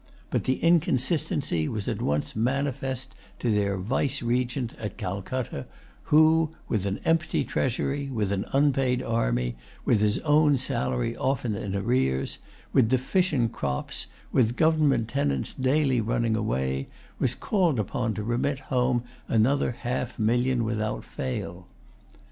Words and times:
But 0.31 0.45
the 0.45 0.57
inconsistency 0.63 1.67
was 1.67 1.87
at 1.87 2.01
once 2.01 2.35
manifest 2.35 3.13
to 3.37 3.51
their 3.53 3.77
vicegerent 3.77 4.73
at 4.79 4.97
Calcutta, 4.97 5.67
who, 6.05 6.49
with 6.67 6.87
an 6.87 6.99
empty 7.05 7.43
treasury, 7.43 8.09
with 8.09 8.31
an 8.31 8.45
unpaid 8.51 9.03
army, 9.03 9.57
with 9.85 10.01
his 10.01 10.17
own 10.21 10.57
salary 10.57 11.15
often 11.15 11.53
in 11.53 11.75
arrear, 11.75 12.25
with 12.73 12.89
deficient 12.89 13.51
crops, 13.51 14.07
with 14.31 14.55
government 14.55 15.07
tenants 15.07 15.53
daily 15.53 16.01
running 16.01 16.35
away, 16.35 16.87
was 17.19 17.35
called 17.35 17.77
upon 17.79 18.15
to 18.15 18.23
remit 18.23 18.57
home 18.57 19.03
another 19.27 19.69
half 19.71 20.17
million 20.17 20.63
without 20.63 21.03
fail. 21.03 21.67